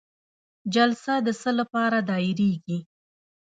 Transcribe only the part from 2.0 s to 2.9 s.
دایریږي؟